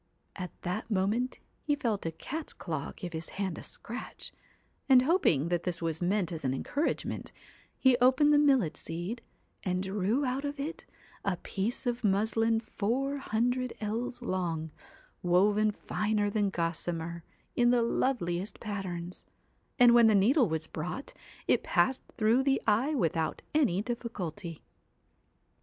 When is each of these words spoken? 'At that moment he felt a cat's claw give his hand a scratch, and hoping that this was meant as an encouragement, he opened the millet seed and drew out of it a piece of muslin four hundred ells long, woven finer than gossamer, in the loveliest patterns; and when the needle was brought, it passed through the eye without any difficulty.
'At 0.45 0.49
that 0.63 0.89
moment 0.89 1.37
he 1.61 1.75
felt 1.75 2.07
a 2.07 2.11
cat's 2.11 2.53
claw 2.53 2.91
give 2.95 3.13
his 3.13 3.29
hand 3.37 3.59
a 3.59 3.61
scratch, 3.61 4.33
and 4.89 5.03
hoping 5.03 5.49
that 5.49 5.61
this 5.61 5.79
was 5.79 6.01
meant 6.01 6.31
as 6.31 6.43
an 6.43 6.55
encouragement, 6.55 7.31
he 7.77 7.95
opened 7.97 8.33
the 8.33 8.39
millet 8.39 8.75
seed 8.75 9.21
and 9.61 9.83
drew 9.83 10.25
out 10.25 10.43
of 10.43 10.59
it 10.59 10.85
a 11.23 11.37
piece 11.37 11.85
of 11.85 12.03
muslin 12.03 12.59
four 12.59 13.17
hundred 13.17 13.73
ells 13.79 14.23
long, 14.23 14.71
woven 15.21 15.69
finer 15.69 16.31
than 16.31 16.49
gossamer, 16.49 17.23
in 17.55 17.69
the 17.69 17.83
loveliest 17.83 18.59
patterns; 18.59 19.27
and 19.77 19.93
when 19.93 20.07
the 20.07 20.15
needle 20.15 20.49
was 20.49 20.65
brought, 20.65 21.13
it 21.45 21.61
passed 21.61 22.01
through 22.17 22.41
the 22.41 22.59
eye 22.65 22.95
without 22.95 23.43
any 23.53 23.83
difficulty. 23.83 24.63